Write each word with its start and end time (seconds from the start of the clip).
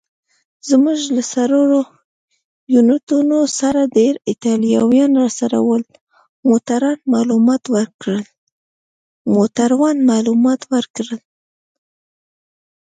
زموږ 0.69 0.99
له 1.15 1.23
څلورو 1.33 1.79
یونیټونو 2.73 3.37
سره 3.59 3.81
ډېر 3.97 4.13
ایټالویان 4.29 5.11
راسره 5.21 5.57
ول. 5.67 5.83
موټروان 9.35 9.97
معلومات 10.11 10.65
ورکړل. 10.75 11.19